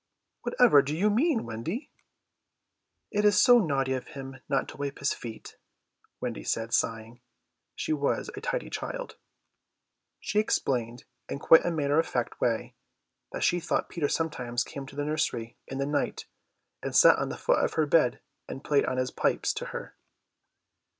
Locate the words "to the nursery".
14.87-15.55